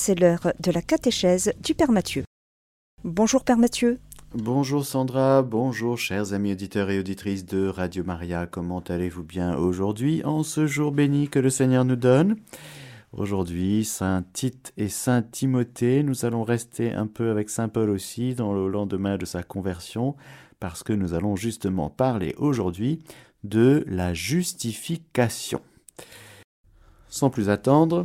[0.00, 2.24] c'est l'heure de la catéchèse du Père Mathieu.
[3.04, 3.98] Bonjour Père Mathieu.
[4.34, 10.24] Bonjour Sandra, bonjour chers amis auditeurs et auditrices de Radio Maria, comment allez-vous bien aujourd'hui
[10.24, 12.36] en ce jour béni que le Seigneur nous donne?
[13.12, 18.34] Aujourd'hui, Saint Tite et Saint Timothée, nous allons rester un peu avec Saint Paul aussi
[18.34, 20.16] dans le lendemain de sa conversion,
[20.60, 23.02] parce que nous allons justement parler aujourd'hui
[23.44, 25.60] de la justification.
[27.08, 28.04] Sans plus attendre,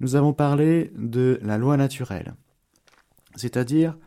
[0.00, 2.34] Nous avons parlé de la loi naturelle,
[3.36, 3.98] c'est-à-dire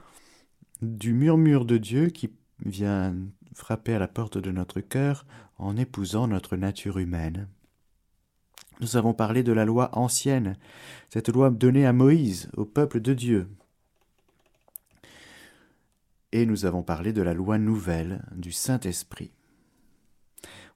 [0.81, 2.31] du murmure de Dieu qui
[2.65, 3.15] vient
[3.54, 5.26] frapper à la porte de notre cœur
[5.59, 7.48] en épousant notre nature humaine.
[8.81, 10.57] Nous avons parlé de la loi ancienne,
[11.09, 13.48] cette loi donnée à Moïse, au peuple de Dieu.
[16.31, 19.31] Et nous avons parlé de la loi nouvelle du Saint-Esprit.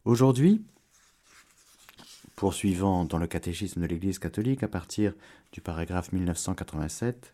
[0.05, 0.63] Aujourd'hui,
[2.37, 5.13] poursuivant dans le catéchisme de l'Église catholique à partir
[5.51, 7.33] du paragraphe 1987,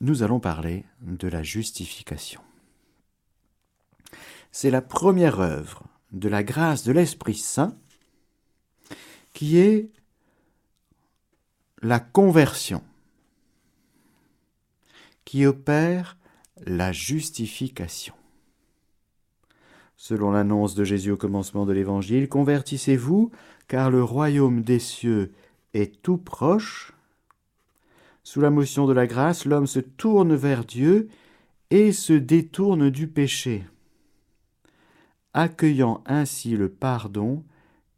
[0.00, 2.40] nous allons parler de la justification.
[4.50, 7.78] C'est la première œuvre de la grâce de l'Esprit Saint
[9.32, 9.88] qui est
[11.82, 12.82] la conversion,
[15.24, 16.18] qui opère
[16.66, 18.14] la justification.
[20.02, 23.30] Selon l'annonce de Jésus au commencement de l'Évangile, convertissez-vous,
[23.68, 25.32] car le royaume des cieux
[25.74, 26.92] est tout proche.
[28.24, 31.08] Sous la motion de la grâce, l'homme se tourne vers Dieu
[31.70, 33.64] et se détourne du péché,
[35.34, 37.44] accueillant ainsi le pardon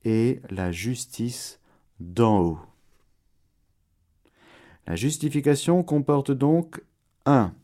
[0.04, 1.58] et la justice
[2.00, 2.60] d'en haut.
[4.86, 6.84] La justification comporte donc
[7.24, 7.54] 1.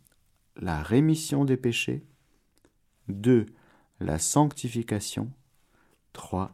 [0.57, 2.03] La rémission des péchés
[3.09, 3.45] 2
[4.01, 5.31] la sanctification.
[6.13, 6.53] 3.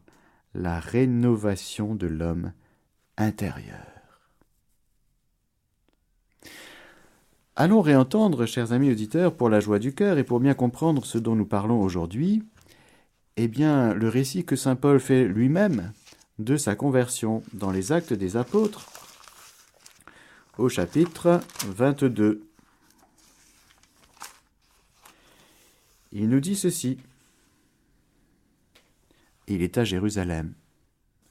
[0.54, 2.52] La rénovation de l'homme
[3.16, 3.86] intérieur.
[7.54, 11.16] Allons réentendre, chers amis auditeurs, pour la joie du cœur et pour bien comprendre ce
[11.16, 12.42] dont nous parlons aujourd'hui,
[13.36, 15.92] eh bien, le récit que saint Paul fait lui-même
[16.38, 18.86] de sa conversion dans les Actes des Apôtres,
[20.58, 22.42] au chapitre 22.
[26.12, 26.98] Il nous dit ceci
[29.46, 30.54] il est à Jérusalem.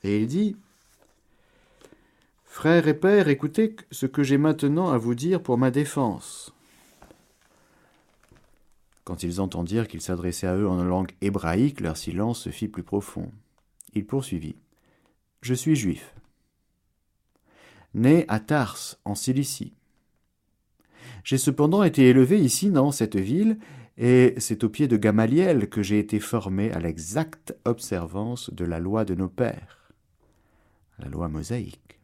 [0.03, 0.55] Et il dit
[2.45, 6.53] Frères et pères, écoutez ce que j'ai maintenant à vous dire pour ma défense.
[9.03, 12.83] Quand ils entendirent qu'il s'adressait à eux en langue hébraïque, leur silence se fit plus
[12.83, 13.31] profond.
[13.93, 14.55] Il poursuivit
[15.41, 16.15] Je suis juif,
[17.93, 19.73] né à Tars, en Cilicie.
[21.23, 23.57] J'ai cependant été élevé ici, dans cette ville,
[23.97, 28.79] et c'est au pied de Gamaliel que j'ai été formé à l'exacte observance de la
[28.79, 29.93] loi de nos pères,
[30.99, 31.99] la loi mosaïque.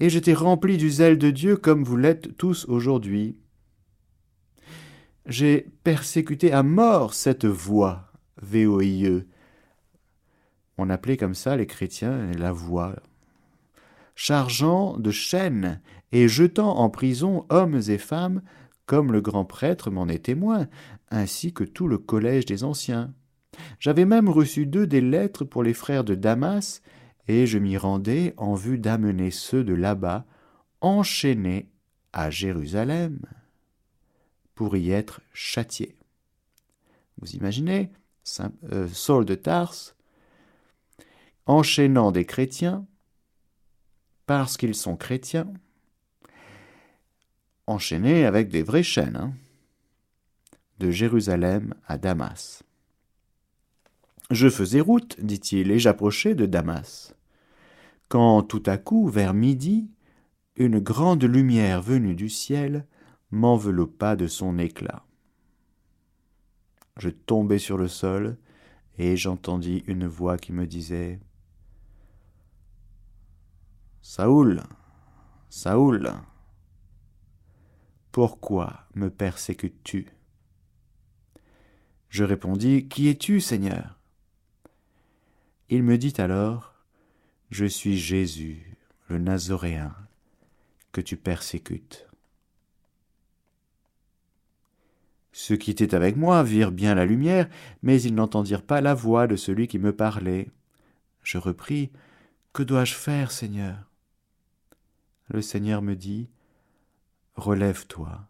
[0.00, 3.36] Et j'étais rempli du zèle de Dieu comme vous l'êtes tous aujourd'hui.
[5.26, 8.10] J'ai persécuté à mort cette voie,
[8.42, 9.24] VOIE.
[10.78, 12.96] On appelait comme ça les chrétiens la voie,
[14.14, 15.80] chargeant de chaînes
[16.12, 18.42] et jetant en prison hommes et femmes
[18.90, 20.66] comme le grand prêtre m'en est témoin,
[21.12, 23.14] ainsi que tout le collège des anciens.
[23.78, 26.82] J'avais même reçu d'eux des lettres pour les frères de Damas,
[27.28, 30.26] et je m'y rendais en vue d'amener ceux de là-bas,
[30.80, 31.70] enchaînés
[32.12, 33.20] à Jérusalem,
[34.56, 35.96] pour y être châtiés.
[37.20, 37.92] Vous imaginez,
[38.72, 39.94] euh, Saul de Tarse,
[41.46, 42.88] enchaînant des chrétiens,
[44.26, 45.52] parce qu'ils sont chrétiens,
[47.70, 49.32] enchaîné avec des vraies chaînes, hein.
[50.78, 52.62] de Jérusalem à Damas.
[54.30, 57.14] Je faisais route, dit-il, et j'approchais de Damas.
[58.08, 59.90] Quand tout à coup, vers midi,
[60.56, 62.86] une grande lumière venue du ciel
[63.30, 65.04] m'enveloppa de son éclat.
[66.96, 68.36] Je tombai sur le sol,
[68.98, 71.18] et j'entendis une voix qui me disait
[74.02, 74.62] Saoul,
[75.48, 76.12] Saoul,
[78.12, 80.08] pourquoi me persécutes-tu?
[82.08, 83.98] Je répondis, Qui es-tu, Seigneur?
[85.68, 86.74] Il me dit alors,
[87.50, 88.76] Je suis Jésus,
[89.08, 89.94] le Nazoréen,
[90.90, 92.08] que tu persécutes.
[95.32, 97.48] Ceux qui étaient avec moi virent bien la lumière,
[97.82, 100.48] mais ils n'entendirent pas la voix de celui qui me parlait.
[101.22, 101.90] Je repris.
[102.52, 103.76] Que dois-je faire, Seigneur?
[105.28, 106.28] Le Seigneur me dit.
[107.36, 108.26] Relève-toi,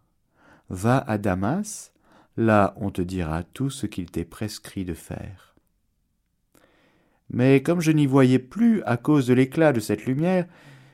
[0.69, 1.91] va à Damas,
[2.37, 5.55] là on te dira tout ce qu'il t'est prescrit de faire.
[7.29, 10.45] Mais comme je n'y voyais plus à cause de l'éclat de cette lumière,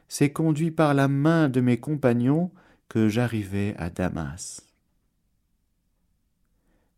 [0.07, 2.51] c'est conduit par la main de mes compagnons
[2.89, 4.68] que j'arrivai à Damas.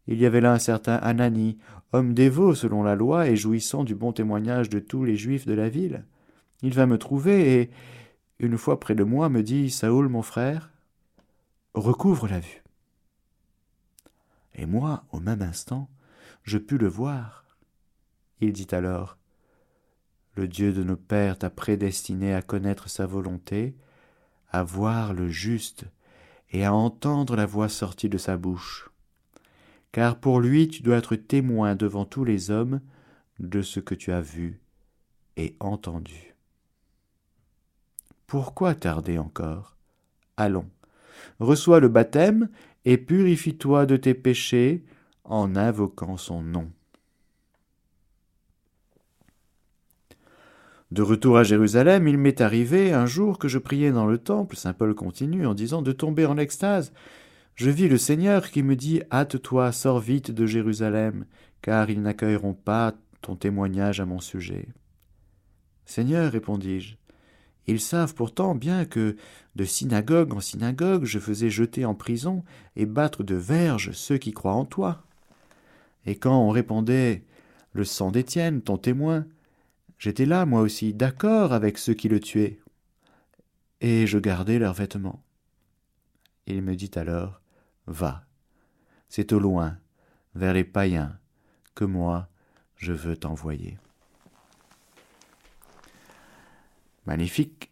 [0.07, 1.57] Il y avait là un certain Anani,
[1.93, 5.53] homme dévot selon la loi et jouissant du bon témoignage de tous les Juifs de
[5.53, 6.03] la ville.
[6.61, 7.69] Il vint me trouver et,
[8.39, 10.71] une fois près de moi, me dit Saoul, mon frère,
[11.73, 12.63] recouvre la vue.
[14.55, 15.89] Et moi, au même instant,
[16.43, 17.45] je pus le voir.
[18.41, 19.17] Il dit alors
[20.35, 23.75] Le Dieu de nos pères t'a prédestiné à connaître sa volonté,
[24.51, 25.85] à voir le juste
[26.51, 28.89] et à entendre la voix sortie de sa bouche.
[29.91, 32.81] Car pour lui tu dois être témoin devant tous les hommes
[33.39, 34.59] de ce que tu as vu
[35.37, 36.35] et entendu.
[38.27, 39.75] Pourquoi tarder encore?
[40.37, 40.69] Allons,
[41.39, 42.49] reçois le baptême
[42.85, 44.83] et purifie-toi de tes péchés
[45.23, 46.69] en invoquant son nom.
[50.91, 54.55] De retour à Jérusalem, il m'est arrivé un jour que je priais dans le temple,
[54.55, 56.93] saint Paul continue en disant de tomber en extase.
[57.53, 61.25] Je vis le Seigneur qui me dit Hâte-toi, sors vite de Jérusalem,
[61.61, 64.67] car ils n'accueilleront pas ton témoignage à mon sujet.
[65.85, 66.95] Seigneur, répondis-je,
[67.69, 69.15] ils savent pourtant bien que,
[69.55, 72.43] de synagogue en synagogue, je faisais jeter en prison
[72.75, 75.03] et battre de verges ceux qui croient en toi.
[76.05, 77.25] Et quand on répondait
[77.73, 79.25] Le sang d'Étienne, ton témoin,
[79.97, 82.59] j'étais là, moi aussi, d'accord avec ceux qui le tuaient.
[83.81, 85.23] Et je gardais leurs vêtements.
[86.47, 87.41] Il me dit alors
[87.85, 88.25] Va,
[89.07, 89.77] c'est au loin,
[90.35, 91.17] vers les païens,
[91.75, 92.27] que moi
[92.77, 93.77] je veux t'envoyer.
[97.09, 97.71] Magnifique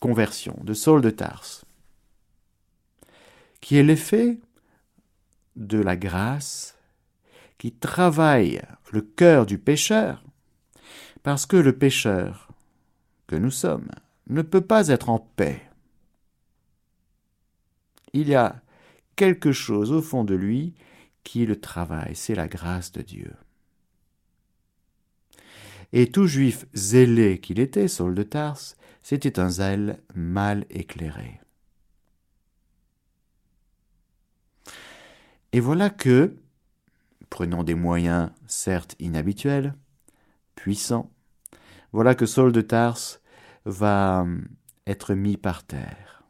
[0.00, 1.64] conversion de Saul de Tarse,
[3.60, 4.40] qui est l'effet
[5.54, 6.76] de la grâce
[7.58, 10.24] qui travaille le cœur du pécheur,
[11.22, 12.48] parce que le pécheur
[13.28, 13.88] que nous sommes
[14.26, 15.62] ne peut pas être en paix.
[18.12, 18.60] Il y a
[19.14, 20.74] quelque chose au fond de lui
[21.22, 23.32] qui le travaille, c'est la grâce de Dieu
[25.92, 31.40] et tout juif zélé qu'il était, Saul de Tarse, c'était un zèle mal éclairé.
[35.52, 36.36] Et voilà que,
[37.28, 39.74] prenant des moyens certes inhabituels,
[40.54, 41.12] puissants,
[41.92, 43.20] voilà que Saul de Tarse
[43.66, 44.26] va
[44.86, 46.24] être mis par terre.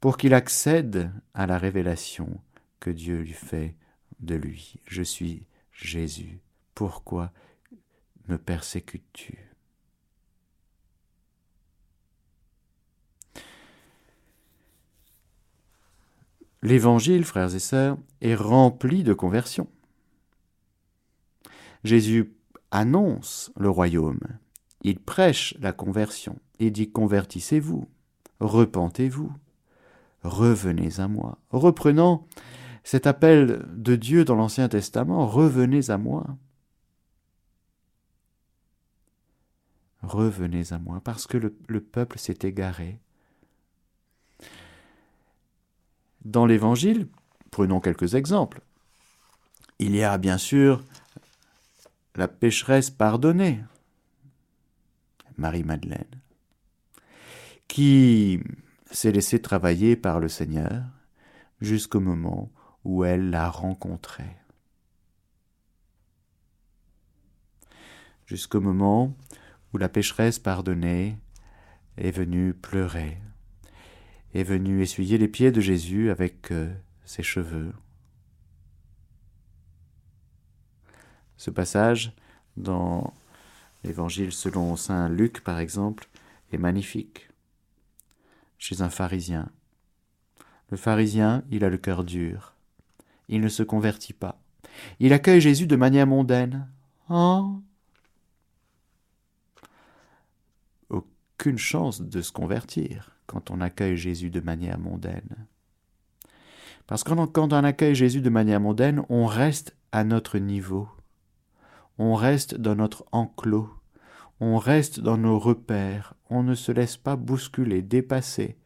[0.00, 2.40] Pour qu'il accède à la révélation
[2.80, 3.76] que Dieu lui fait
[4.20, 4.76] de lui.
[4.86, 6.40] Je suis Jésus,
[6.76, 7.32] pourquoi
[8.28, 9.38] me persécutes-tu?
[16.62, 19.68] L'Évangile, frères et sœurs, est rempli de conversion.
[21.82, 22.34] Jésus
[22.70, 24.20] annonce le royaume,
[24.82, 27.88] il prêche la conversion, il dit convertissez-vous,
[28.40, 29.32] repentez-vous,
[30.24, 32.26] revenez à moi, reprenant
[32.84, 36.36] cet appel de Dieu dans l'Ancien Testament, revenez à moi.
[40.06, 42.98] Revenez à moi, parce que le, peuple s'est égaré.
[46.24, 47.08] Dans l'Évangile,
[47.50, 48.60] prenons quelques exemples.
[49.78, 50.82] Il y a bien sûr
[52.14, 53.62] la pécheresse pardonnée,
[55.36, 56.20] Marie-Madeleine,
[57.68, 58.40] qui
[58.90, 60.82] s'est laissée travailler par le Seigneur
[61.60, 62.50] jusqu'au moment
[62.84, 64.24] où elle l'a rencontré.
[68.26, 69.14] Jusqu'au moment
[69.78, 71.18] la pécheresse pardonnée
[71.96, 73.18] est venue pleurer,
[74.34, 76.72] est venue essuyer les pieds de Jésus avec euh,
[77.04, 77.72] ses cheveux.
[81.36, 82.12] Ce passage,
[82.56, 83.14] dans
[83.84, 86.08] l'Évangile selon Saint Luc par exemple,
[86.52, 87.28] est magnifique.
[88.58, 89.50] Chez un pharisien.
[90.70, 92.54] Le pharisien, il a le cœur dur.
[93.28, 94.40] Il ne se convertit pas.
[94.98, 96.68] Il accueille Jésus de manière mondaine.
[97.08, 97.60] Oh,
[101.38, 105.46] aucune chance de se convertir quand on accueille Jésus de manière mondaine.
[106.86, 110.88] Parce que quand on accueille Jésus de manière mondaine, on reste à notre niveau.
[111.98, 113.70] On reste dans notre enclos.
[114.40, 118.58] on reste dans nos repères, on ne se laisse pas bousculer, dépasser.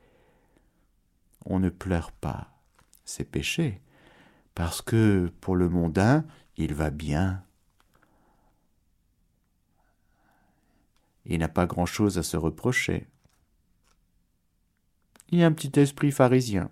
[1.47, 2.53] On ne pleure pas
[3.05, 3.81] ses péchés,
[4.55, 6.25] parce que pour le mondain,
[6.57, 7.43] il va bien.
[11.27, 13.07] Il n'a pas grand-chose à se reprocher.
[15.31, 16.71] Il a un petit esprit pharisien.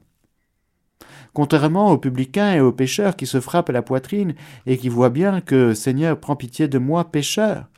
[1.33, 4.35] Contrairement aux publicains et aux pécheurs qui se frappent à la poitrine
[4.67, 7.69] et qui voient bien que Seigneur prend pitié de moi, pécheur,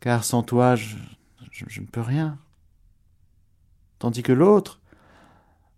[0.00, 0.96] car sans toi je,
[1.52, 2.38] je ne peux rien.
[3.98, 4.80] Tandis que l'autre,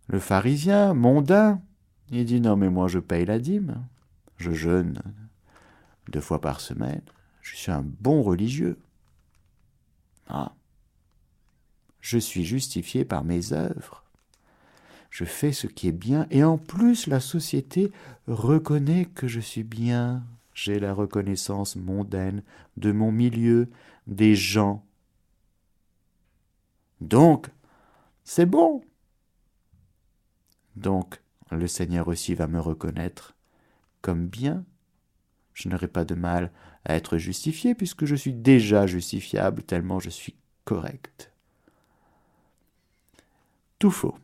[0.09, 1.61] le pharisien, mondain,
[2.11, 3.85] il dit non mais moi je paye la dîme,
[4.37, 5.03] je jeûne
[6.09, 7.03] deux fois par semaine,
[7.41, 8.79] je suis un bon religieux.
[10.31, 10.53] Ah.
[12.01, 14.05] Je suis justifié par mes œuvres.
[15.11, 17.91] Je fais ce qui est bien, et en plus la société
[18.29, 20.23] reconnaît que je suis bien.
[20.55, 22.43] J'ai la reconnaissance mondaine
[22.77, 23.69] de mon milieu,
[24.07, 24.85] des gens.
[27.01, 27.49] Donc,
[28.25, 28.83] c'est bon.
[30.77, 31.21] Donc,
[31.51, 33.35] le Seigneur aussi va me reconnaître
[34.03, 34.65] comme bien.
[35.55, 36.53] Je n'aurai pas de mal
[36.85, 41.33] à être justifié puisque je suis déjà justifiable tellement je suis correct.
[43.79, 44.19] Tout faux.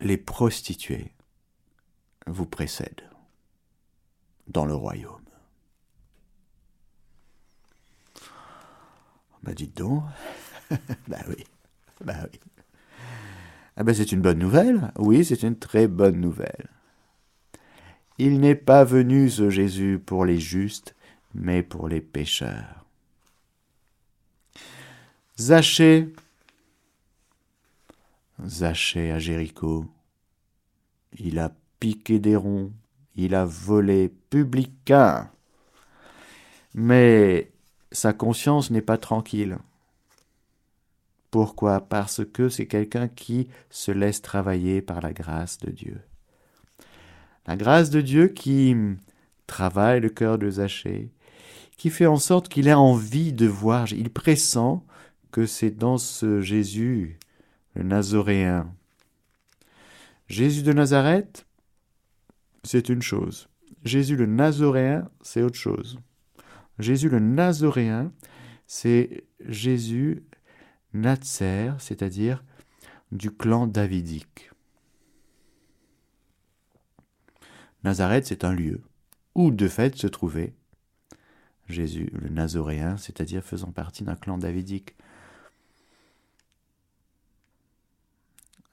[0.00, 1.12] Les prostituées
[2.26, 3.08] vous précèdent
[4.48, 5.24] dans le royaume.
[9.42, 10.02] Bah dites donc.
[11.08, 11.44] bah oui.
[12.02, 12.40] Bah oui.
[13.76, 14.92] Ah ben c'est une bonne nouvelle.
[14.96, 16.70] Oui, c'est une très bonne nouvelle.
[18.18, 20.94] Il n'est pas venu ce Jésus pour les justes,
[21.34, 22.84] mais pour les pécheurs.
[25.36, 26.12] Zachée,
[28.46, 29.86] Zachée à Jéricho,
[31.18, 32.72] il a piqué des ronds,
[33.16, 35.30] il a volé publicain.
[36.74, 37.50] Mais
[37.90, 39.58] sa conscience n'est pas tranquille.
[41.30, 41.80] Pourquoi?
[41.80, 46.00] Parce que c'est quelqu'un qui se laisse travailler par la grâce de Dieu.
[47.46, 48.74] La grâce de Dieu qui
[49.46, 51.10] travaille le cœur de Zachée,
[51.76, 54.82] qui fait en sorte qu'il a envie de voir, il pressent
[55.30, 57.18] que c'est dans ce Jésus,
[57.74, 58.72] le Nazoréen.
[60.28, 61.46] Jésus de Nazareth,
[62.62, 63.48] c'est une chose.
[63.84, 65.98] Jésus le Nazoréen, c'est autre chose.
[66.78, 68.12] Jésus le Nazoréen,
[68.66, 70.24] c'est Jésus
[70.94, 72.42] Natser, c'est-à-dire
[73.12, 74.50] du clan davidique.
[77.84, 78.80] Nazareth, c'est un lieu
[79.34, 80.54] où de fait se trouvait
[81.68, 84.94] Jésus, le Nazoréen, c'est-à-dire faisant partie d'un clan davidique,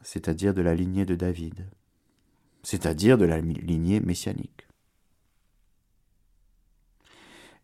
[0.02, 1.68] c'est-à-dire de la lignée de David,
[2.64, 4.68] c'est-à-dire de la lignée messianique.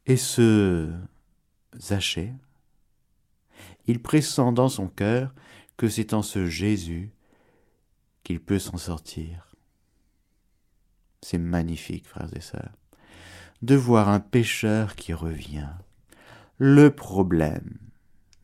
[0.06, 0.94] Et ce
[1.78, 2.34] Zachée,
[3.86, 5.34] il pressent dans son cœur
[5.76, 7.12] que c'est en ce Jésus
[8.24, 9.47] qu'il peut s'en sortir.
[11.22, 12.78] C'est magnifique, frères et sœurs,
[13.62, 15.70] de voir un pécheur qui revient.
[16.58, 17.78] Le problème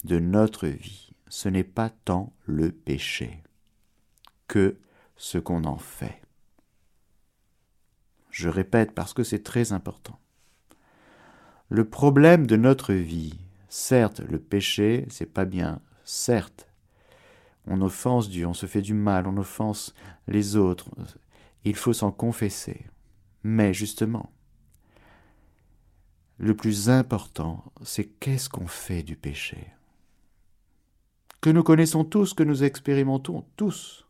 [0.03, 3.43] de notre vie, ce n'est pas tant le péché
[4.47, 4.77] que
[5.15, 6.21] ce qu'on en fait.
[8.29, 10.19] Je répète parce que c'est très important.
[11.69, 13.39] Le problème de notre vie,
[13.69, 16.67] certes, le péché, c'est pas bien, certes,
[17.65, 19.95] on offense Dieu, on se fait du mal, on offense
[20.27, 20.89] les autres,
[21.63, 22.85] il faut s'en confesser.
[23.43, 24.31] Mais justement,
[26.37, 29.67] le plus important, c'est qu'est-ce qu'on fait du péché?
[31.41, 34.07] Que nous connaissons tous, que nous expérimentons tous.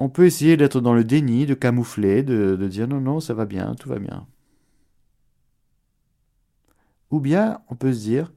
[0.00, 3.46] On peut essayer d'être dans le déni, de camoufler, de, dire non, non, ça va
[3.46, 4.26] bien, tout va bien.
[7.10, 8.32] Ou bien on peut se dire,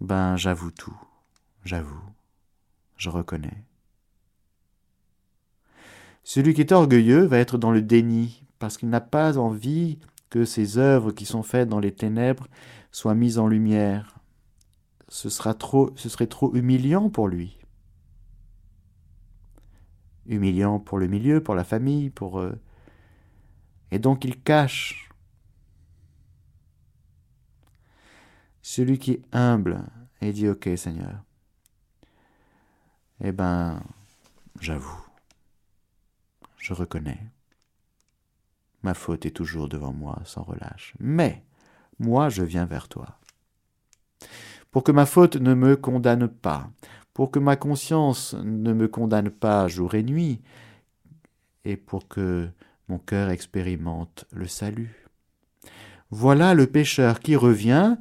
[0.00, 0.96] ben j'avoue tout,
[1.64, 2.02] j'avoue,
[2.96, 3.64] je reconnais.
[6.24, 9.98] Celui qui est orgueilleux va être dans le déni, parce qu'il n'a pas envie
[10.30, 12.46] que ses œuvres qui sont faites dans les ténèbres
[12.90, 14.18] soient mises en lumière.
[15.08, 17.58] Ce, sera trop, serait trop humiliant pour lui.
[20.26, 22.40] Humiliant pour le milieu, pour la famille, pour...
[22.40, 22.58] eux.
[23.90, 25.10] Et donc il cache.
[28.62, 29.84] Celui qui est humble
[30.22, 31.24] et dit Ok Seigneur,
[33.20, 33.82] eh ben,
[34.60, 35.11] j'avoue
[36.62, 37.18] je reconnais.
[38.82, 40.94] Ma faute est toujours devant moi sans relâche.
[41.00, 41.44] Mais
[41.98, 43.18] moi je viens vers toi.
[44.70, 46.70] Pour que ma faute ne me condamne pas,
[47.14, 50.40] pour que ma conscience ne me condamne pas jour et nuit,
[51.64, 52.48] et pour que
[52.88, 55.08] mon cœur expérimente le salut.
[56.10, 57.96] Voilà le pécheur qui revient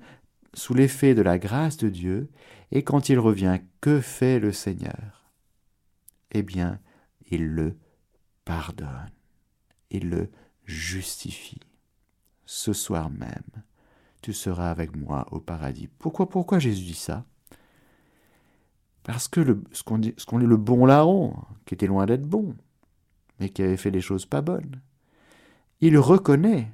[0.54, 2.30] sous l'effet de la grâce de Dieu,
[2.72, 5.32] et quand il revient, que fait le Seigneur?
[6.32, 6.80] Eh bien,
[7.30, 7.76] il le
[8.46, 9.12] pardonne,
[9.90, 10.30] il le
[10.66, 11.60] justifie.
[12.46, 13.64] Ce soir même,
[14.22, 15.88] tu seras avec moi au paradis.
[16.00, 17.26] Pourquoi, pourquoi Jésus dit ça?
[19.04, 21.34] Parce que le, ce qu'on dit, qu'on est le bon larron,
[21.66, 22.56] qui était loin d'être bon,
[23.40, 24.82] mais qui avait fait des choses pas bonnes,
[25.80, 26.72] il reconnaît.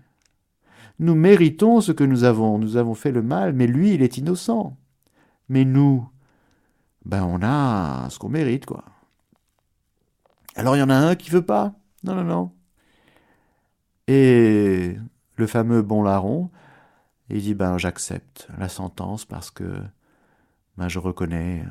[0.99, 4.17] Nous méritons ce que nous avons, nous avons fait le mal, mais lui, il est
[4.17, 4.75] innocent.
[5.47, 6.09] Mais nous,
[7.05, 8.83] ben on a ce qu'on mérite, quoi.
[10.57, 11.75] Alors il y en a un qui veut pas?
[12.03, 12.51] Non, non, non.
[14.07, 14.97] Et
[15.35, 16.49] le fameux bon larron,
[17.29, 19.79] il dit ben j'accepte la sentence parce que
[20.77, 21.63] ben je reconnais.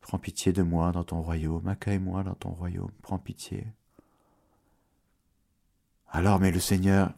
[0.00, 3.66] Prends pitié de moi dans ton royaume, accueille-moi dans ton royaume, prends pitié.
[6.08, 7.12] Alors, mais le Seigneur,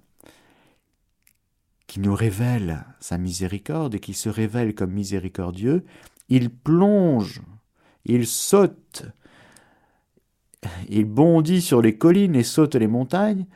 [1.86, 5.84] qui nous révèle sa miséricorde et qui se révèle comme miséricordieux,
[6.28, 7.42] il plonge,
[8.04, 9.04] il saute,
[10.88, 13.46] il bondit sur les collines et saute les montagnes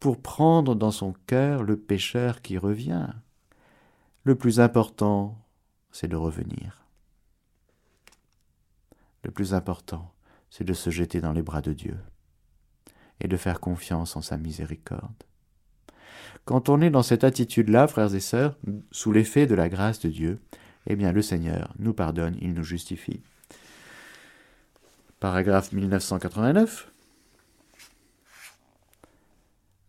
[0.00, 3.08] pour prendre dans son cœur le pécheur qui revient.
[4.24, 5.38] Le plus important,
[5.92, 6.84] c'est de revenir.
[9.22, 10.12] Le plus important,
[10.50, 11.96] c'est de se jeter dans les bras de Dieu
[13.20, 15.24] et de faire confiance en sa miséricorde.
[16.44, 18.58] Quand on est dans cette attitude-là, frères et sœurs,
[18.90, 20.40] sous l'effet de la grâce de Dieu,
[20.86, 23.22] eh bien le Seigneur nous pardonne, il nous justifie.
[25.24, 26.92] Paragraphe 1989.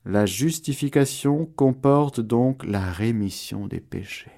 [0.06, 4.32] La justification comporte donc la rémission des péchés.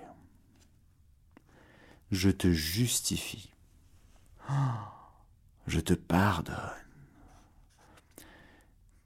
[2.09, 3.53] Je te justifie.
[5.67, 6.55] Je te pardonne.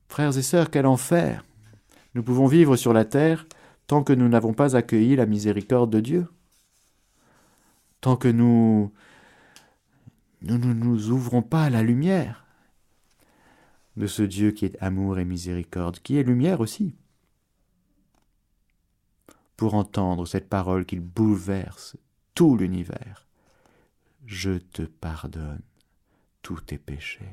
[0.08, 1.44] Frères et sœurs, quel enfer
[2.16, 3.46] Nous pouvons vivre sur la terre
[3.88, 6.28] tant que nous n'avons pas accueilli la miséricorde de Dieu.
[8.00, 8.94] Tant que nous
[10.42, 12.46] nous ne nous ouvrons pas à la lumière
[13.98, 16.96] de ce Dieu qui est amour et miséricorde, qui est lumière aussi,
[19.58, 21.98] pour entendre cette parole qui bouleverse
[22.34, 23.28] tout l'univers.
[24.26, 25.62] Je te pardonne
[26.42, 27.30] tous tes péchés.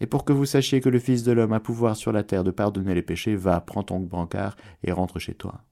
[0.00, 2.44] Et pour que vous sachiez que le Fils de l'homme a pouvoir sur la terre
[2.44, 5.62] de pardonner les péchés, va, prends ton brancard et rentre chez toi.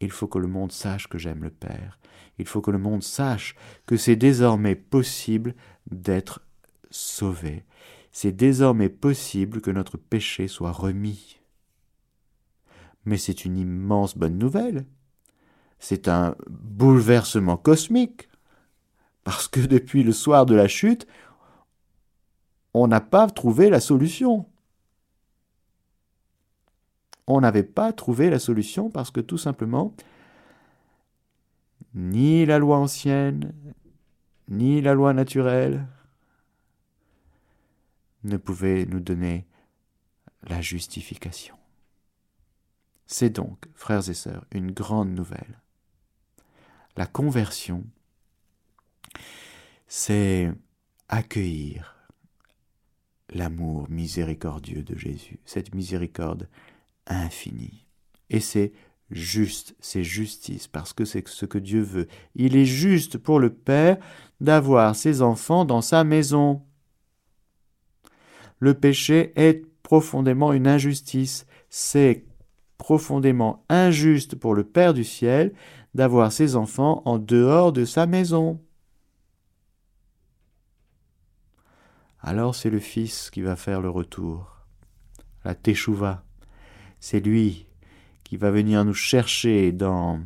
[0.00, 1.98] Il faut que le monde sache que j'aime le Père.
[2.38, 3.54] Il faut que le monde sache
[3.86, 5.54] que c'est désormais possible
[5.90, 6.42] d'être
[6.90, 7.64] sauvé.
[8.12, 11.40] C'est désormais possible que notre péché soit remis.
[13.04, 14.86] Mais c'est une immense bonne nouvelle.
[15.78, 18.28] C'est un bouleversement cosmique.
[19.24, 21.06] Parce que depuis le soir de la chute,
[22.74, 24.46] on n'a pas trouvé la solution.
[27.26, 29.94] On n'avait pas trouvé la solution parce que tout simplement,
[31.94, 33.52] ni la loi ancienne,
[34.48, 35.86] ni la loi naturelle
[38.24, 39.46] ne pouvaient nous donner
[40.42, 41.56] la justification.
[43.06, 45.60] C'est donc, frères et sœurs, une grande nouvelle.
[46.96, 47.84] La conversion,
[49.86, 50.52] c'est
[51.08, 52.08] accueillir
[53.30, 56.48] l'amour miséricordieux de Jésus, cette miséricorde
[57.06, 57.86] infinie.
[58.30, 58.72] Et c'est
[59.10, 62.08] juste, c'est justice, parce que c'est ce que Dieu veut.
[62.34, 63.98] Il est juste pour le Père
[64.40, 66.62] d'avoir ses enfants dans sa maison.
[68.58, 71.46] Le péché est profondément une injustice.
[71.68, 72.24] C'est
[72.78, 75.52] profondément injuste pour le Père du ciel
[75.94, 78.60] d'avoir ses enfants en dehors de sa maison.
[82.26, 84.66] alors c'est le Fils qui va faire le retour,
[85.44, 86.25] la Teshuvah.
[87.00, 87.66] C'est lui
[88.24, 90.20] qui va venir nous chercher dans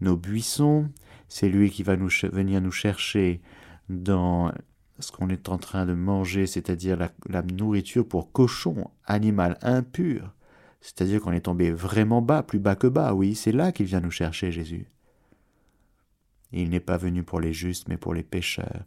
[0.00, 0.90] nos buissons,
[1.28, 3.40] c'est lui qui va venir nous chercher
[3.88, 4.52] dans
[4.98, 10.34] ce qu'on est en train de manger, c'est-à-dire la, la, nourriture pour cochon, animal impur.
[10.80, 14.00] C'est-à-dire qu'on est tombé vraiment bas, plus bas que bas, oui, c'est là qu'il vient
[14.00, 14.86] nous chercher, Jésus.
[16.52, 18.84] Il n'est pas venu pour les justes, mais pour les pécheurs.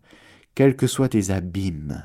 [0.55, 2.03] Quels que soient tes abîmes,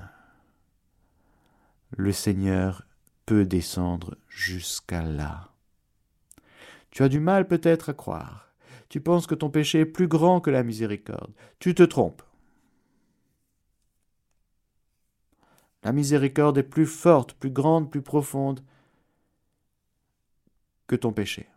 [1.96, 2.85] le Seigneur
[3.26, 5.52] peut descendre jusqu'à là.
[6.90, 8.54] Tu as du mal peut-être à croire.
[8.88, 11.32] Tu penses que ton péché est plus grand que la miséricorde.
[11.58, 12.22] Tu te trompes.
[15.82, 18.60] La miséricorde est plus forte, plus grande, plus profonde
[20.86, 21.48] que ton péché.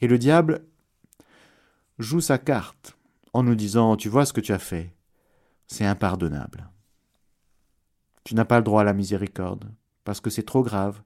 [0.00, 0.64] Et le diable
[1.98, 2.96] joue sa carte
[3.32, 4.94] en nous disant Tu vois ce que tu as fait
[5.68, 6.68] c'est impardonnable.
[8.28, 9.72] Tu n'as pas le droit à la miséricorde,
[10.04, 11.00] parce que c'est trop grave.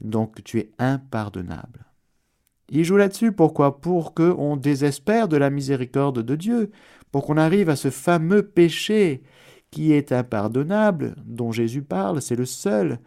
[0.00, 1.84] Donc tu es impardonnable.
[2.70, 3.82] Il joue là-dessus, pourquoi?
[3.82, 6.70] Pour qu'on désespère de la miséricorde de Dieu,
[7.12, 9.22] pour qu'on arrive à ce fameux péché
[9.70, 12.98] qui est impardonnable, dont Jésus parle, c'est le seul.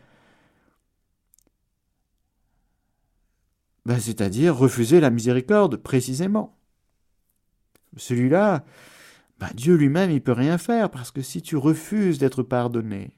[3.88, 6.60] Ben, c'est-à-dire refuser la miséricorde, précisément.
[7.97, 8.65] Celui-là,
[9.39, 13.15] ben, Dieu lui-même, il peut rien faire, parce que si tu refuses d'être pardonné,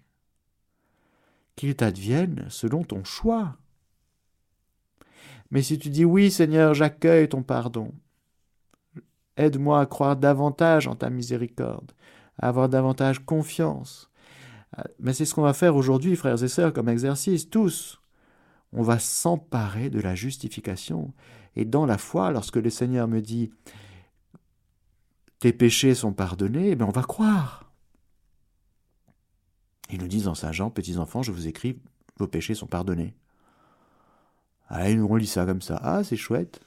[1.56, 3.58] qu'il t'advienne selon ton choix.
[5.52, 7.94] Mais si tu dis oui, Seigneur, j'accueille ton pardon,
[9.38, 11.92] aide-moi à croire davantage en ta miséricorde,
[12.39, 14.10] à avoir davantage confiance.
[15.00, 18.02] Mais c'est ce qu'on va faire aujourd'hui, frères et sœurs, comme exercice, tous.
[18.72, 21.13] On va s'emparer de la justification.
[21.56, 23.52] Et dans la foi, lorsque le Seigneur me dit
[25.39, 27.62] tes péchés sont pardonnés, eh bien on va croire.
[29.89, 31.80] Il nous dit dans Saint Jean, petits enfants, je vous écris,
[32.17, 33.15] vos péchés sont pardonnés.
[34.67, 35.80] Ah, nous on lit ça comme ça.
[35.84, 36.62] Ah, c'est chouette.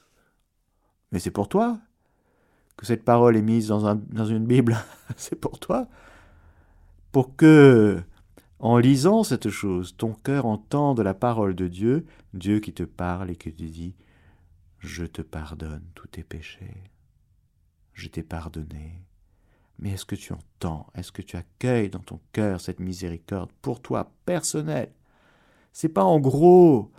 [1.11, 1.79] Mais c'est pour toi
[2.77, 4.77] que cette parole est mise dans, dans une Bible.
[5.17, 5.87] c'est pour toi.
[7.11, 8.01] Pour que,
[8.59, 13.31] en lisant cette chose, ton cœur entende la parole de Dieu, Dieu qui te parle
[13.31, 13.95] et qui te dit
[14.79, 16.83] Je te pardonne tous tes péchés.
[17.93, 19.06] Je t'ai pardonné.
[19.79, 20.87] Mais est-ce que tu entends?
[20.95, 24.91] Est-ce que tu accueilles dans ton cœur cette miséricorde pour toi personnelle
[25.73, 26.91] C'est pas en gros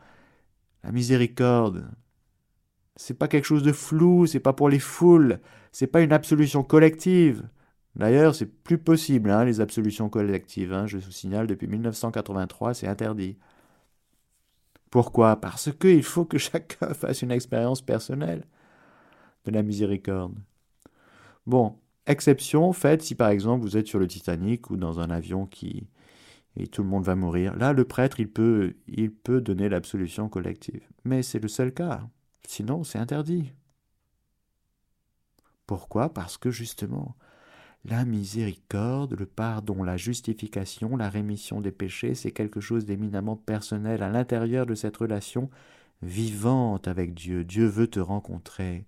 [0.84, 1.90] la miséricorde,
[2.96, 5.40] c'est pas quelque chose de flou, c'est pas pour les foules,
[5.72, 7.48] c'est pas une absolution collective.
[7.96, 10.72] D'ailleurs, c'est plus possible, hein, les absolutions collectives.
[10.72, 13.38] Hein, je vous signale, depuis 1983, c'est interdit.
[14.90, 15.36] Pourquoi?
[15.40, 18.44] Parce qu'il faut que chacun fasse une expérience personnelle
[19.44, 20.34] de la miséricorde.
[21.46, 21.76] Bon,
[22.08, 25.88] exception faite si par exemple vous êtes sur le Titanic ou dans un avion qui,
[26.56, 27.54] et tout le monde va mourir.
[27.56, 30.82] Là, le prêtre, il peut, il peut donner l'absolution collective.
[31.04, 32.08] Mais c'est le seul cas.
[32.46, 33.52] Sinon, c'est interdit.
[35.66, 36.12] Pourquoi?
[36.12, 37.14] Parce que justement,
[37.84, 44.02] la miséricorde, le pardon, la justification, la rémission des péchés, c'est quelque chose d'éminemment personnel
[44.02, 45.50] à l'intérieur de cette relation
[46.02, 47.44] vivante avec Dieu.
[47.44, 48.86] Dieu veut te rencontrer.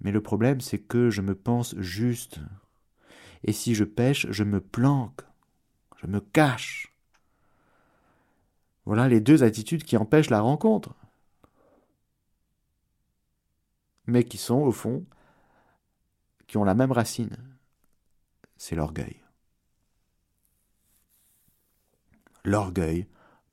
[0.00, 2.40] Mais le problème, c'est que je me pense juste.
[3.44, 5.22] Et si je pêche, je me planque
[6.00, 6.94] je me cache.
[8.86, 10.94] Voilà les deux attitudes qui empêchent la rencontre,
[14.06, 15.04] mais qui sont au fond,
[16.46, 17.36] qui ont la même racine,
[18.56, 19.22] c'est l'orgueil.
[22.44, 23.06] L'orgueil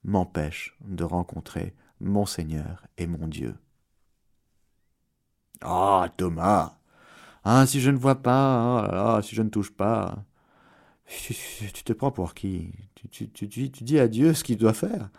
[0.03, 3.57] m'empêche de rencontrer mon Seigneur et mon Dieu.
[5.61, 6.77] Ah, Thomas,
[7.43, 10.25] ah, si je ne vois pas, ah, si je ne touche pas,
[11.07, 11.33] tu,
[11.83, 12.73] te prends pour qui?
[13.11, 15.09] Tu, dis à Dieu ce qu'il doit faire.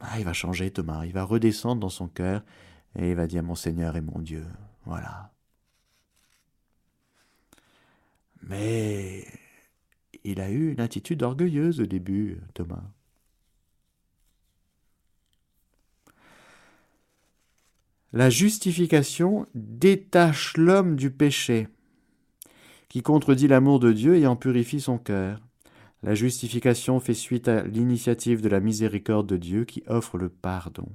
[0.00, 2.42] Ah, il va changer Thomas, il va redescendre dans son cœur
[2.96, 4.46] et il va dire mon Seigneur et mon Dieu.
[4.86, 5.32] Voilà.
[8.42, 9.24] Mais
[10.24, 12.82] il a eu une attitude orgueilleuse au début, Thomas.
[18.14, 21.68] La justification détache l'homme du péché
[22.88, 25.42] qui contredit l'amour de Dieu et en purifie son cœur.
[26.02, 30.88] La justification fait suite à l'initiative de la miséricorde de Dieu qui offre le pardon.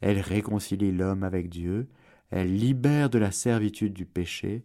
[0.00, 1.86] Elle réconcilie l'homme avec Dieu,
[2.30, 4.64] elle libère de la servitude du péché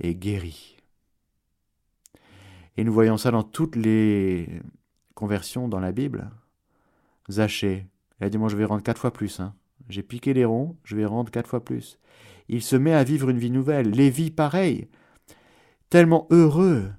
[0.00, 0.78] et guérit.
[2.78, 4.48] Et nous voyons ça dans toutes les
[5.14, 6.30] conversions dans la Bible.
[7.30, 7.86] Zachée,
[8.20, 9.38] il a je vais rendre quatre fois plus.
[9.40, 9.54] Hein.
[9.90, 11.98] J'ai piqué les ronds, je vais rendre quatre fois plus.
[12.48, 13.90] Il se met à vivre une vie nouvelle.
[13.90, 14.88] Lévi, pareil
[15.90, 16.90] tellement heureux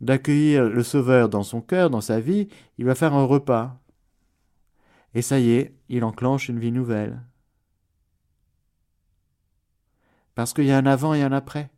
[0.00, 3.78] d'accueillir le Sauveur dans son cœur, dans sa vie, il va faire un repas.
[5.14, 7.20] Et ça y est, il enclenche une vie nouvelle.
[10.34, 11.70] Parce qu'il y a un avant et un après.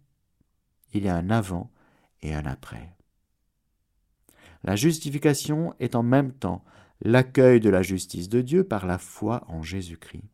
[0.92, 1.70] Il y a un avant
[2.22, 2.96] et un après.
[4.64, 6.64] La justification est en même temps
[7.00, 10.24] l'accueil de la justice de Dieu par la foi en Jésus-Christ.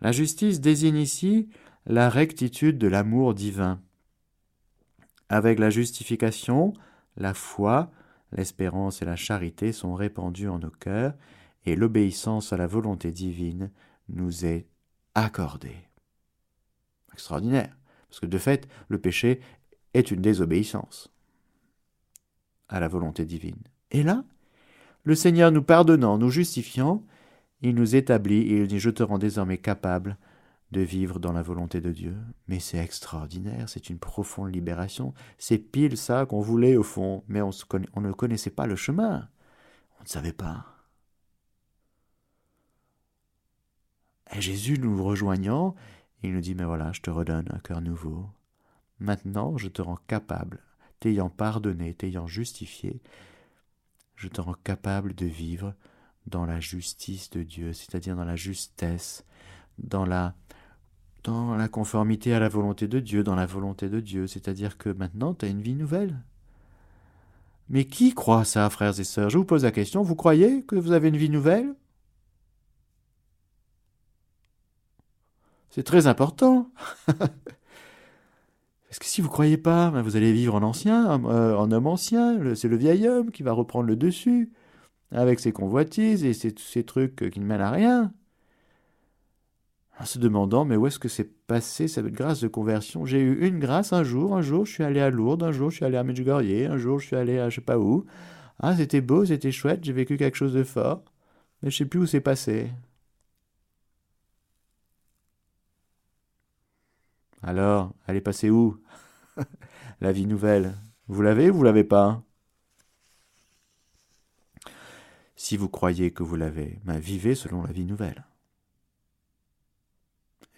[0.00, 1.48] La justice désigne ici
[1.86, 3.80] la rectitude de l'amour divin,
[5.28, 6.72] avec la justification,
[7.16, 7.90] la foi,
[8.32, 11.14] l'espérance et la charité sont répandues en nos cœurs,
[11.64, 13.70] et l'obéissance à la volonté divine
[14.08, 14.66] nous est
[15.14, 15.76] accordée.
[17.12, 17.76] Extraordinaire,
[18.08, 19.40] parce que de fait, le péché
[19.94, 21.10] est une désobéissance
[22.68, 23.62] à la volonté divine.
[23.90, 24.24] Et là,
[25.04, 27.02] le Seigneur nous pardonnant, nous justifiant,
[27.62, 30.16] il nous établit et il dit Je te rends désormais capable
[30.70, 32.16] de vivre dans la volonté de Dieu.
[32.46, 35.14] Mais c'est extraordinaire, c'est une profonde libération.
[35.38, 37.50] C'est pile ça qu'on voulait au fond, mais on,
[37.94, 39.28] on ne connaissait pas le chemin.
[39.98, 40.66] On ne savait pas.
[44.34, 45.74] Et Jésus nous rejoignant,
[46.22, 48.26] il nous dit, mais voilà, je te redonne un cœur nouveau.
[49.00, 50.60] Maintenant, je te rends capable,
[51.00, 53.00] t'ayant pardonné, t'ayant justifié,
[54.16, 55.74] je te rends capable de vivre
[56.28, 59.24] dans la justice de Dieu, c'est-à-dire dans la justesse,
[59.78, 60.34] dans la
[61.24, 64.88] dans la conformité à la volonté de Dieu, dans la volonté de Dieu, c'est-à-dire que
[64.88, 66.16] maintenant tu as une vie nouvelle.
[67.68, 69.28] Mais qui croit ça, frères et sœurs?
[69.28, 71.74] Je vous pose la question, vous croyez que vous avez une vie nouvelle?
[75.70, 76.70] C'est très important.
[77.06, 81.86] Parce que si vous croyez pas, ben, vous allez vivre en ancien, euh, en homme
[81.86, 82.54] ancien.
[82.54, 84.50] C'est le vieil homme qui va reprendre le dessus,
[85.12, 88.12] avec ses convoitises et ses, ces trucs qui ne mènent à rien.
[90.00, 93.04] En se demandant, mais où est-ce que c'est passé cette grâce de conversion?
[93.04, 95.70] J'ai eu une grâce un jour, un jour je suis allé à Lourdes, un jour
[95.70, 98.06] je suis allé à Medjugorje, un jour je suis allé à je sais pas où.
[98.60, 101.04] Ah, c'était beau, c'était chouette, j'ai vécu quelque chose de fort,
[101.62, 102.70] mais je sais plus où c'est passé.
[107.42, 108.80] Alors, elle est passée où?
[110.00, 110.74] La vie nouvelle.
[111.08, 112.22] Vous l'avez ou vous l'avez pas?
[115.38, 118.26] Si vous croyez que vous l'avez, ben vivez selon la vie nouvelle.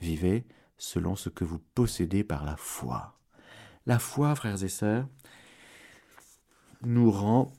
[0.01, 0.47] Vivez
[0.79, 3.19] selon ce que vous possédez par la foi.
[3.85, 5.07] La foi, frères et sœurs,
[6.83, 7.53] nous rend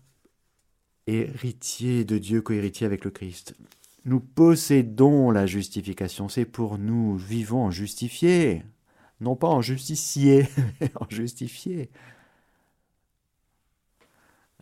[1.06, 3.56] héritiers de Dieu, cohéritiers avec le Christ.
[4.04, 8.64] Nous possédons la justification, c'est pour nous, vivons en justifiés
[9.22, 10.50] non pas en justicier,
[10.82, 11.90] mais en justifié.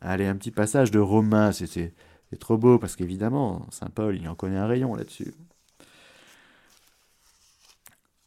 [0.01, 1.93] Allez, un petit passage de Romains, c'est
[2.37, 5.33] trop beau parce qu'évidemment, Saint Paul, il en connaît un rayon là-dessus.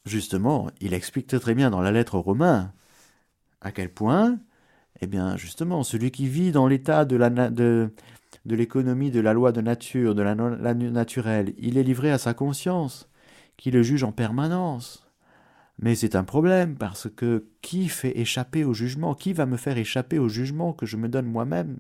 [0.05, 2.73] Justement, il explique très, bien dans la lettre aux Romains
[3.61, 4.41] à quel point,
[5.01, 7.17] eh bien, justement, celui qui vit dans l'état de
[8.45, 10.35] de, l'économie de la loi de nature, de la
[10.75, 13.09] naturelle, il est livré à sa conscience,
[13.57, 15.07] qui le juge en permanence.
[15.79, 19.15] Mais c'est un problème parce que qui fait échapper au jugement?
[19.15, 21.79] Qui va me faire échapper au jugement que je me donne moi-même?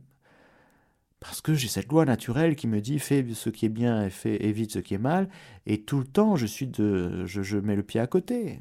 [1.22, 4.48] Parce que j'ai cette loi naturelle qui me dit fais ce qui est bien et
[4.48, 5.28] évite ce qui est mal,
[5.66, 8.58] et tout le temps je suis de, je, mets le pied à côté.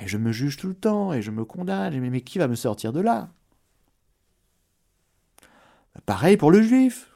[0.00, 2.00] Et je me juge tout le temps et je me condamne.
[2.00, 3.28] Mais, qui va me sortir de là?
[6.06, 7.14] Pareil pour le juif.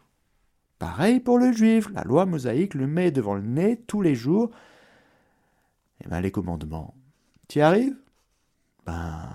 [0.79, 1.88] Pareil pour le juif.
[1.95, 4.51] La loi mosaïque le met devant le nez tous les jours.
[6.05, 6.95] Et bien les commandements,
[7.49, 7.97] tu arrives?
[8.85, 9.31] Ben.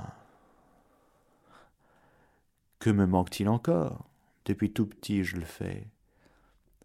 [2.80, 4.07] Que me manque-t-il encore?
[4.48, 5.90] Depuis tout petit, je le fais.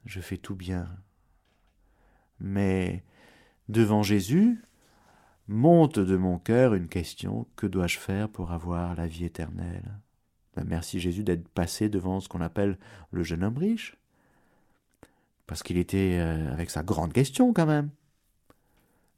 [0.04, 0.88] Je fais tout bien.
[2.40, 3.04] Mais
[3.68, 4.60] devant Jésus,
[5.46, 10.00] monte de mon cœur une question que dois-je faire pour avoir la vie éternelle?
[10.56, 12.78] Ben Merci Jésus d'être passé devant ce qu'on appelle
[13.12, 13.96] le jeune homme riche.
[15.46, 17.90] Parce qu'il était euh, avec sa grande question quand même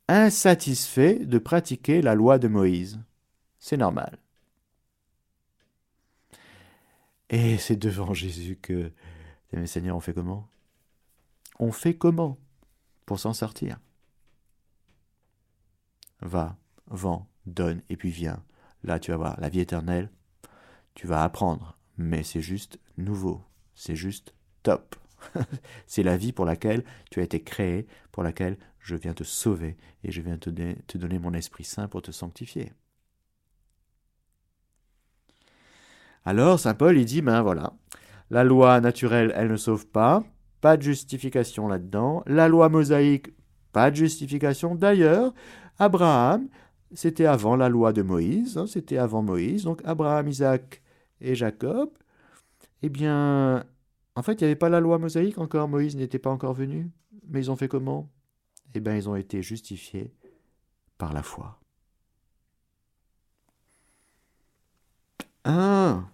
[0.06, 3.00] insatisfait de pratiquer la loi de Moïse.
[3.58, 4.18] C'est normal.
[7.34, 8.92] Et c'est devant Jésus que,
[9.52, 10.48] mes Seigneur, on fait comment?
[11.58, 12.38] On fait comment
[13.06, 13.80] pour s'en sortir?
[16.20, 18.44] Va, vends, donne, et puis viens.
[18.84, 20.12] Là, tu vas voir la vie éternelle.
[20.94, 23.42] Tu vas apprendre, mais c'est juste nouveau.
[23.74, 24.94] C'est juste top.
[25.88, 29.76] c'est la vie pour laquelle tu as été créé, pour laquelle je viens te sauver
[30.04, 32.70] et je viens te donner mon Esprit Saint pour te sanctifier.
[36.24, 37.74] Alors, Saint Paul, il dit, ben voilà,
[38.30, 40.22] la loi naturelle, elle ne sauve pas,
[40.60, 42.22] pas de justification là-dedans.
[42.26, 43.34] La loi mosaïque,
[43.72, 44.74] pas de justification.
[44.74, 45.34] D'ailleurs,
[45.78, 46.48] Abraham,
[46.92, 50.82] c'était avant la loi de Moïse, hein, c'était avant Moïse, donc Abraham, Isaac
[51.20, 51.90] et Jacob,
[52.82, 53.64] eh bien,
[54.16, 56.90] en fait, il n'y avait pas la loi mosaïque encore, Moïse n'était pas encore venu.
[57.28, 58.10] Mais ils ont fait comment?
[58.74, 60.12] Eh bien, ils ont été justifiés
[60.98, 61.58] par la foi.
[65.44, 66.04] Ah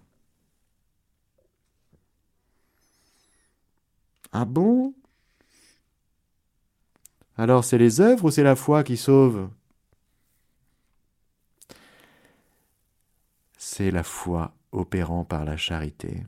[4.31, 4.93] Ah bon?
[7.37, 9.49] Alors c'est les œuvres ou c'est la foi qui sauve?
[13.57, 16.25] C'est la foi opérant par la charité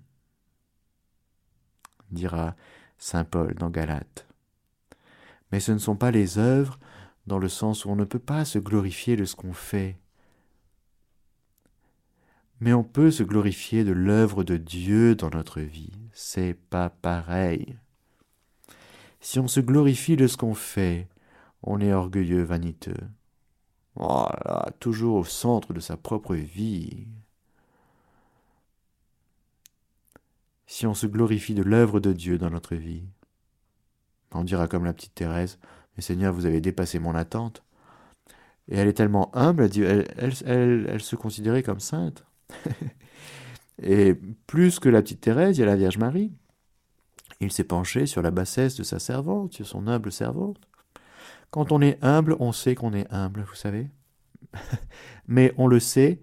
[2.13, 2.55] dira
[2.97, 4.27] Saint Paul dans Galate.
[5.51, 6.79] Mais ce ne sont pas les œuvres
[7.27, 9.97] dans le sens où on ne peut pas se glorifier de ce qu'on fait.
[12.59, 15.91] Mais on peut se glorifier de l'œuvre de Dieu dans notre vie.
[16.13, 17.77] C'est pas pareil.
[19.23, 21.07] Si on se glorifie de ce qu'on fait,
[21.63, 22.97] on est orgueilleux, vaniteux.
[23.95, 27.07] Voilà, toujours au centre de sa propre vie.
[30.67, 33.05] Si on se glorifie de l'œuvre de Dieu dans notre vie,
[34.33, 35.57] on dira comme la petite Thérèse,
[35.95, 37.63] mais Seigneur, vous avez dépassé mon attente.
[38.67, 40.05] Et elle est tellement humble, elle,
[40.45, 42.25] elle, elle se considérait comme sainte.
[43.81, 44.15] Et
[44.47, 46.33] plus que la petite Thérèse, il y a la Vierge Marie.
[47.43, 50.59] Il s'est penché sur la bassesse de sa servante, sur son humble servante.
[51.51, 53.91] Quand on est humble, on sait qu'on est humble, vous savez.
[55.27, 56.21] Mais on le sait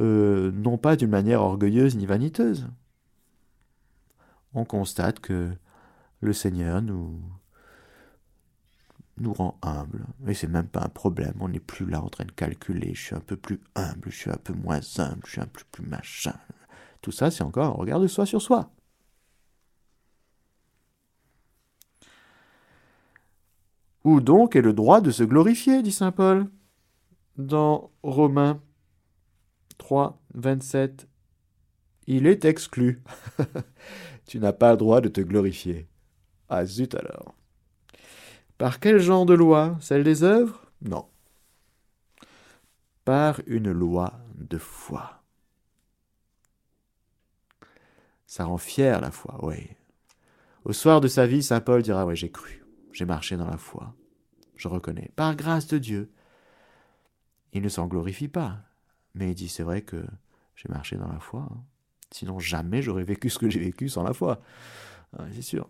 [0.00, 2.68] euh, non pas d'une manière orgueilleuse ni vaniteuse.
[4.54, 5.52] On constate que
[6.20, 7.20] le Seigneur nous,
[9.18, 10.06] nous rend humbles.
[10.26, 11.34] Et c'est même pas un problème.
[11.40, 12.94] On n'est plus là en train de calculer.
[12.94, 15.46] Je suis un peu plus humble, je suis un peu moins humble, je suis un
[15.46, 16.34] peu plus machin.
[17.02, 18.70] Tout ça, c'est encore un regard de soi sur soi.
[24.04, 26.48] Où donc est le droit de se glorifier, dit saint Paul,
[27.36, 28.60] dans Romains
[29.78, 31.08] 3, 27.
[32.06, 33.02] Il est exclu.
[34.26, 35.88] tu n'as pas le droit de te glorifier.
[36.48, 37.34] Ah zut alors.
[38.58, 39.76] Par quel genre de loi?
[39.80, 40.70] Celle des œuvres?
[40.82, 41.06] Non.
[43.04, 45.22] Par une loi de foi.
[48.26, 49.70] Ça rend fier la foi, oui.
[50.64, 52.63] Au soir de sa vie, saint Paul dira Oui, j'ai cru,
[52.94, 53.94] j'ai marché dans la foi.
[54.56, 56.10] Je reconnais, par grâce de Dieu.
[57.52, 58.60] Il ne s'en glorifie pas,
[59.14, 60.02] mais il dit C'est vrai que
[60.54, 61.48] j'ai marché dans la foi.
[61.50, 61.60] Hein.
[62.12, 64.40] Sinon, jamais j'aurais vécu ce que j'ai vécu sans la foi.
[65.32, 65.68] C'est sûr.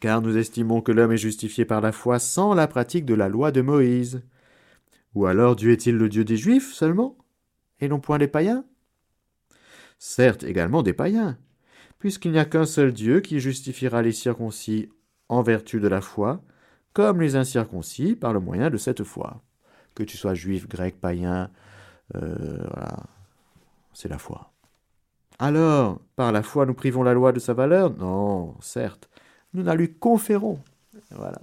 [0.00, 3.28] Car nous estimons que l'homme est justifié par la foi sans la pratique de la
[3.28, 4.22] loi de Moïse.
[5.14, 7.18] Ou alors Dieu est-il le Dieu des Juifs seulement,
[7.80, 8.64] et non point des païens?
[9.98, 11.38] Certes également des païens,
[11.98, 14.88] puisqu'il n'y a qu'un seul Dieu qui justifiera les circoncis
[15.28, 16.42] en vertu de la foi,
[16.92, 19.42] comme les incirconcis par le moyen de cette foi.
[19.94, 21.50] Que tu sois juif, grec, païen,
[22.14, 23.04] euh, voilà,
[23.92, 24.52] c'est la foi.
[25.38, 27.96] Alors, par la foi, nous privons la loi de sa valeur?
[27.96, 29.08] Non, certes,
[29.54, 30.60] nous la lui conférons.
[31.10, 31.40] Voilà.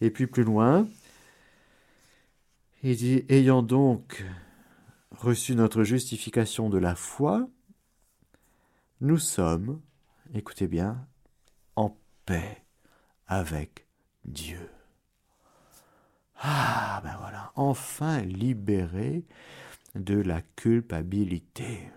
[0.00, 0.86] Et puis plus loin,
[2.82, 4.24] il dit, ayant donc
[5.10, 7.48] reçu notre justification de la foi,
[9.00, 9.80] nous sommes,
[10.34, 11.06] écoutez bien,
[11.76, 12.64] en paix
[13.28, 13.86] avec
[14.24, 14.70] Dieu.
[16.40, 19.24] Ah, ben voilà, enfin libérés
[19.94, 21.90] de la culpabilité.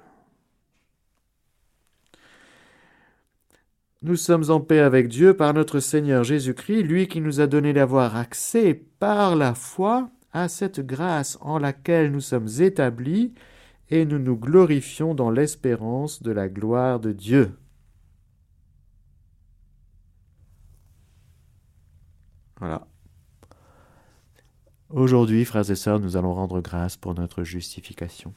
[4.03, 7.71] Nous sommes en paix avec Dieu par notre Seigneur Jésus-Christ, lui qui nous a donné
[7.71, 13.33] d'avoir accès par la foi à cette grâce en laquelle nous sommes établis
[13.89, 17.51] et nous nous glorifions dans l'espérance de la gloire de Dieu.
[22.61, 22.87] Voilà.
[24.91, 28.35] Aujourd'hui, frères et sœurs, nous allons rendre grâce pour notre justification.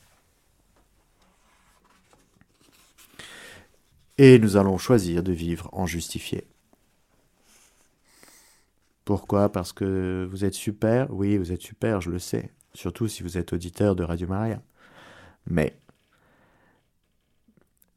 [4.16, 6.46] Et nous allons choisir de vivre en justifié.
[9.04, 9.52] Pourquoi?
[9.52, 12.50] Parce que vous êtes super Oui, vous êtes super, je le sais.
[12.72, 14.62] Surtout si vous êtes auditeur de Radio Maria.
[15.46, 15.78] Mais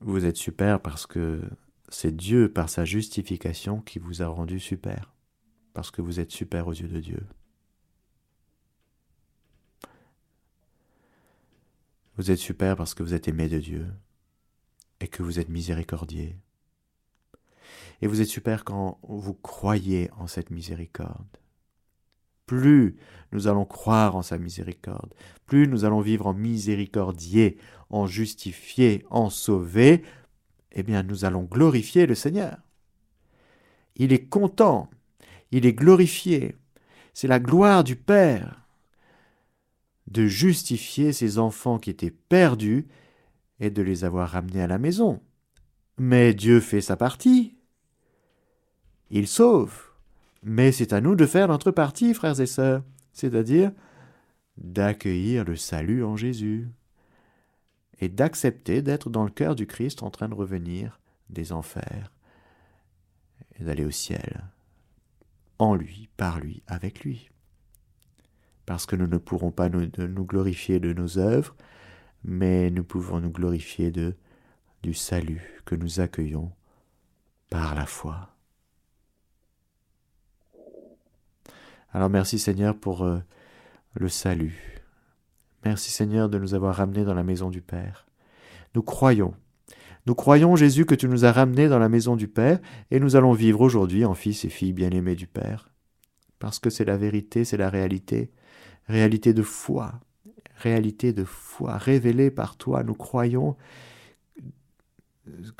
[0.01, 1.41] vous êtes super parce que
[1.87, 5.13] c'est Dieu, par sa justification, qui vous a rendu super.
[5.77, 7.23] Parce que vous êtes super aux yeux de Dieu.
[12.15, 13.85] Vous êtes super parce que vous êtes aimé de Dieu
[14.99, 16.35] et que vous êtes miséricordier
[18.01, 21.37] et vous êtes super quand vous croyez en cette miséricorde.
[22.47, 22.97] Plus
[23.31, 25.13] nous allons croire en sa miséricorde,
[25.45, 27.59] plus nous allons vivre en miséricordier,
[27.91, 30.01] en justifié, en sauvé,
[30.71, 32.57] eh bien nous allons glorifier le Seigneur.
[33.95, 34.89] Il est content,
[35.51, 36.55] il est glorifié.
[37.13, 38.67] C'est la gloire du Père
[40.07, 42.87] de justifier ses enfants qui étaient perdus
[43.59, 45.21] et de les avoir ramenés à la maison.
[45.97, 47.57] Mais Dieu fait sa partie.
[49.09, 49.87] Il sauve.
[50.43, 53.71] Mais c'est à nous de faire notre partie, frères et sœurs, c'est-à-dire
[54.57, 56.67] d'accueillir le salut en Jésus
[57.99, 60.99] et d'accepter d'être dans le cœur du Christ en train de revenir
[61.29, 62.11] des enfers
[63.59, 64.43] et d'aller au ciel,
[65.59, 67.29] en lui, par lui, avec lui.
[68.65, 71.55] Parce que nous ne pourrons pas nous, glorifier de nos œuvres,
[72.23, 74.15] mais nous pouvons nous glorifier de
[74.83, 76.51] du salut que nous accueillons
[77.49, 78.35] par la foi.
[81.91, 83.19] Alors merci Seigneur pour euh,
[83.95, 84.83] le salut.
[85.65, 88.07] Merci Seigneur de nous avoir ramenés dans la maison du Père.
[88.75, 89.33] Nous croyons.
[90.07, 93.17] Nous croyons, Jésus, que tu nous as ramenés dans la maison du Père, et nous
[93.17, 95.69] allons vivre aujourd'hui en fils et filles bien-aimés du Père.
[96.39, 98.31] Parce que c'est la vérité, c'est la réalité.
[98.87, 99.99] réalité de foi,
[100.55, 102.83] réalité de foi révélée par toi.
[102.83, 103.57] Nous croyons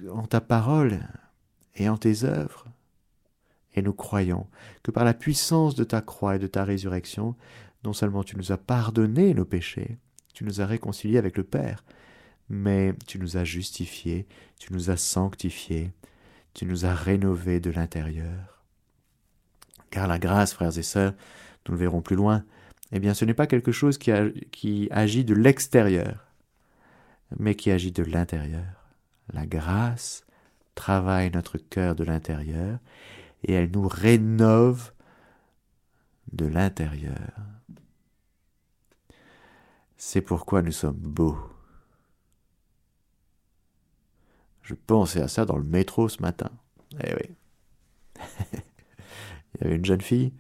[0.10, 1.02] en ta parole
[1.76, 2.68] et en tes œuvres.
[3.76, 4.48] Et nous croyons
[4.82, 7.36] que par la puissance de ta croix et de ta résurrection,
[7.84, 9.98] non seulement tu nous as pardonné nos péchés,
[10.34, 11.84] tu nous as réconciliés avec le Père,
[12.50, 14.28] mais tu nous as justifiés,
[14.58, 15.92] tu nous as sanctifiés,
[16.54, 18.64] tu nous as rénovés de l'intérieur.
[19.90, 21.14] Car la grâce, frères et sœurs,
[21.68, 22.44] nous le verrons plus loin,
[22.92, 24.12] eh bien ce n'est pas quelque chose qui,
[24.52, 26.26] qui agit de l'extérieur,
[27.38, 28.66] mais qui agit de l'intérieur.
[29.34, 30.26] La grâce
[30.76, 32.80] travaille notre cœur de l'intérieur
[33.44, 34.94] et elle nous rénove
[36.32, 37.34] de l'intérieur.
[39.98, 41.38] C'est pourquoi nous sommes beaux.
[44.68, 46.52] Je pensais à ça dans le métro ce matin.
[47.02, 48.20] Eh oui.
[49.56, 50.34] Il y avait une jeune fille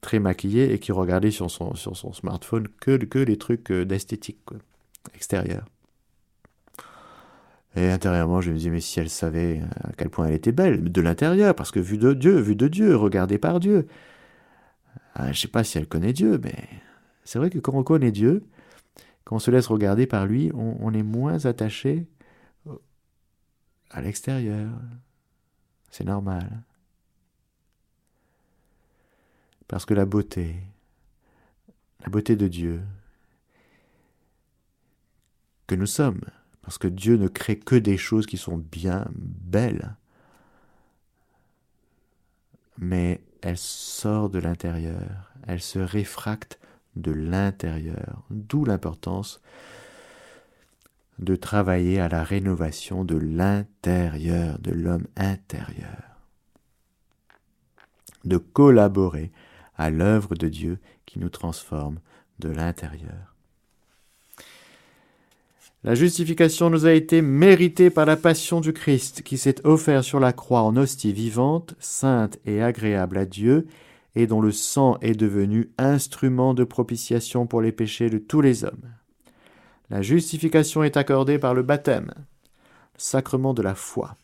[0.00, 3.84] très maquillée et qui regardait sur son, sur son smartphone que, que les trucs euh,
[3.84, 4.40] d'esthétique
[5.14, 5.66] extérieurs.
[7.76, 10.90] Et intérieurement, je me disais, mais si elle savait à quel point elle était belle,
[10.90, 13.86] de l'intérieur, parce que vue de Dieu, vue de Dieu, regardée par Dieu.
[15.14, 16.56] Ah, je ne sais pas si elle connaît Dieu, mais
[17.24, 18.42] c'est vrai que quand on connaît Dieu,
[19.24, 22.06] quand on se laisse regarder par lui, on, est moins attaché
[23.90, 24.70] à l'extérieur.
[25.90, 26.62] C'est normal.
[29.68, 30.56] Parce que la beauté,
[32.00, 32.82] la beauté de Dieu,
[35.66, 36.22] que nous sommes,
[36.62, 39.94] parce que Dieu ne crée que des choses qui sont bien belles,
[42.78, 46.58] mais elle sort de l'intérieur, elle se réfracte
[46.96, 49.40] de l'intérieur, d'où l'importance
[51.20, 56.16] de travailler à la rénovation de l'intérieur, de l'homme intérieur,
[58.24, 59.30] de collaborer
[59.76, 62.00] à l'œuvre de Dieu qui nous transforme
[62.38, 63.34] de l'intérieur.
[65.84, 70.20] La justification nous a été méritée par la passion du Christ qui s'est offert sur
[70.20, 73.66] la croix en hostie vivante, sainte et agréable à Dieu,
[74.14, 78.64] et dont le sang est devenu instrument de propitiation pour les péchés de tous les
[78.64, 78.99] hommes.
[79.90, 84.16] La justification est accordée par le baptême, le sacrement de la foi.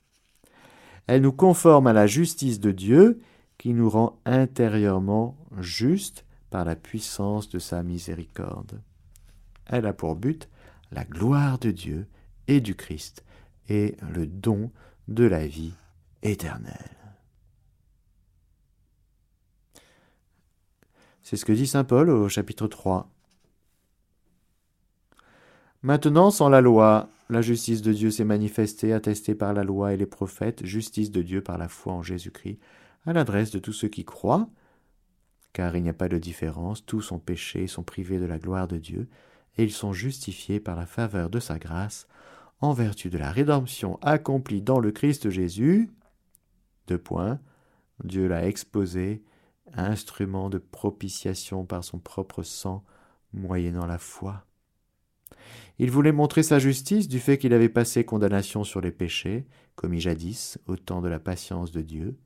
[1.08, 3.20] Elle nous conforme à la justice de Dieu
[3.58, 8.80] qui nous rend intérieurement justes par la puissance de sa miséricorde.
[9.66, 10.48] Elle a pour but
[10.92, 12.06] la gloire de Dieu
[12.46, 13.24] et du Christ
[13.68, 14.70] et le don
[15.08, 15.74] de la vie
[16.22, 16.96] éternelle.
[21.22, 23.10] C'est ce que dit Saint Paul au chapitre 3.
[25.82, 29.96] Maintenant, sans la loi, la justice de Dieu s'est manifestée, attestée par la loi et
[29.96, 32.58] les prophètes, justice de Dieu par la foi en Jésus-Christ,
[33.04, 34.48] à l'adresse de tous ceux qui croient,
[35.52, 38.68] car il n'y a pas de différence, tous ont péché sont privés de la gloire
[38.68, 39.08] de Dieu,
[39.56, 42.06] et ils sont justifiés par la faveur de sa grâce,
[42.60, 45.90] en vertu de la rédemption accomplie dans le Christ Jésus.
[46.86, 47.38] Deux points.
[48.04, 49.22] Dieu l'a exposé,
[49.74, 52.84] instrument de propitiation par son propre sang,
[53.32, 54.45] moyennant la foi.
[55.78, 60.01] Il voulait montrer sa justice du fait qu'il avait passé condamnation sur les péchés, commis
[60.01, 62.16] jadis, au temps de la patience de Dieu.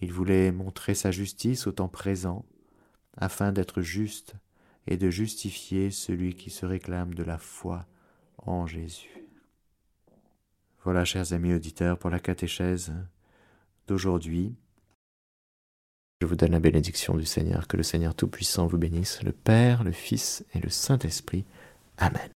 [0.00, 2.44] Il voulait montrer sa justice au temps présent,
[3.16, 4.34] afin d'être juste
[4.86, 7.86] et de justifier celui qui se réclame de la foi
[8.38, 9.22] en Jésus.
[10.84, 12.92] Voilà, chers amis auditeurs, pour la catéchèse
[13.86, 14.56] d'aujourd'hui.
[16.20, 19.84] Je vous donne la bénédiction du Seigneur, que le Seigneur Tout-Puissant vous bénisse, le Père,
[19.84, 21.44] le Fils et le Saint-Esprit.
[22.02, 22.30] Amen.